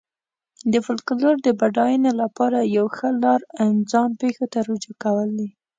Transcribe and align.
د 0.71 0.73
فولکلور 0.85 1.35
د 1.45 1.47
بډاینې 1.59 2.11
لپاره 2.21 2.59
یوه 2.77 2.91
ښه 2.97 3.09
لار 3.23 3.39
ځان 3.91 4.09
پېښو 4.21 4.45
ته 4.53 4.59
رجوع 4.69 4.95
کول 5.03 5.29
دي. 5.39 5.49